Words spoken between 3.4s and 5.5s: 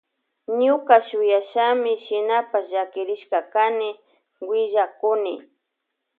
kani willakuni.